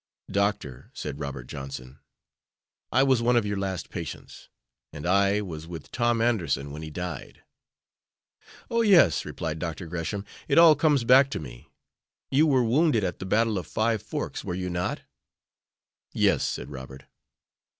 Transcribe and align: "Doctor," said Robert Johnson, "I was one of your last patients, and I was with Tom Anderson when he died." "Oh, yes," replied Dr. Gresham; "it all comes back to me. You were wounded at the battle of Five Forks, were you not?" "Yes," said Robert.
"Doctor," 0.31 0.89
said 0.95 1.19
Robert 1.19 1.43
Johnson, 1.43 1.99
"I 2.91 3.03
was 3.03 3.21
one 3.21 3.35
of 3.37 3.45
your 3.45 3.57
last 3.59 3.91
patients, 3.91 4.49
and 4.91 5.05
I 5.05 5.41
was 5.41 5.67
with 5.67 5.91
Tom 5.91 6.21
Anderson 6.21 6.71
when 6.71 6.81
he 6.81 6.89
died." 6.89 7.43
"Oh, 8.71 8.81
yes," 8.81 9.25
replied 9.25 9.59
Dr. 9.59 9.85
Gresham; 9.85 10.25
"it 10.47 10.57
all 10.57 10.75
comes 10.75 11.03
back 11.03 11.29
to 11.29 11.39
me. 11.39 11.67
You 12.31 12.47
were 12.47 12.63
wounded 12.63 13.03
at 13.03 13.19
the 13.19 13.27
battle 13.27 13.59
of 13.59 13.67
Five 13.67 14.01
Forks, 14.01 14.43
were 14.43 14.55
you 14.55 14.71
not?" 14.71 15.01
"Yes," 16.13 16.43
said 16.43 16.71
Robert. 16.71 17.03